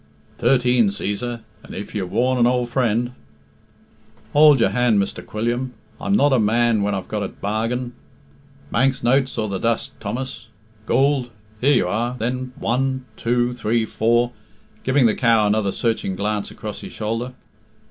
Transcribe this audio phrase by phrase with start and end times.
[0.39, 3.11] "Thirteen, Cæsar; and if you warn an ould friend"
[4.33, 5.23] "Hould your hand, Mr.
[5.23, 7.93] Quilliam; I'm not a man when I've got a bargain....
[8.71, 10.47] Manx notes or the dust, Thomas?
[10.87, 11.29] Goold?
[11.59, 14.31] Here you are, then one two three four..."
[14.81, 17.33] (giving the cow another searching glance across his shoulder).